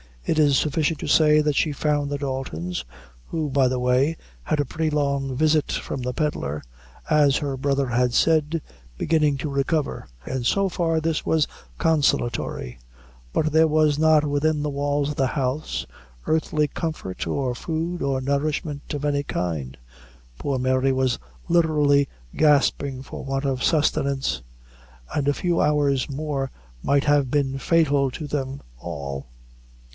It 0.25 0.39
is 0.39 0.57
sufficient 0.57 0.99
to 0.99 1.07
say, 1.07 1.41
that 1.41 1.55
she 1.55 1.71
found 1.71 2.09
the 2.09 2.17
Daltons 2.17 2.85
who, 3.25 3.49
by 3.49 3.67
the 3.67 3.79
way, 3.79 4.17
had 4.43 4.59
a 4.59 4.65
pretty 4.65 4.89
long 4.89 5.35
visit 5.35 5.71
from 5.71 6.01
the 6.01 6.13
pedlar 6.13 6.63
as 7.09 7.37
her 7.37 7.57
brother 7.57 7.87
had 7.87 8.13
said, 8.13 8.61
beginning 8.97 9.37
to 9.39 9.49
recover, 9.49 10.07
and 10.25 10.45
so 10.45 10.69
far 10.69 10.99
this 11.01 11.25
was 11.25 11.47
consolatory; 11.77 12.79
but 13.33 13.51
there 13.51 13.67
was 13.67 13.99
not 13.99 14.23
within 14.25 14.63
the 14.63 14.69
walls 14.69 15.09
of 15.09 15.15
the 15.17 15.27
house, 15.27 15.85
earthly 16.25 16.67
comfort, 16.67 17.27
or 17.27 17.53
food 17.53 18.01
or 18.01 18.21
nourishment 18.21 18.93
of 18.93 19.05
any 19.05 19.23
kind. 19.23 19.77
Poor 20.37 20.57
Mary 20.57 20.91
was 20.91 21.19
literally 21.47 22.07
gasping 22.35 23.03
for 23.03 23.23
want 23.23 23.45
of 23.45 23.63
sustenance, 23.63 24.41
and 25.15 25.27
a 25.27 25.33
few 25.33 25.59
hours 25.61 26.09
more 26.09 26.49
might 26.81 27.03
have 27.03 27.29
been 27.29 27.59
fatal 27.59 28.09
to 28.11 28.25
them 28.27 28.61
all. 28.79 29.27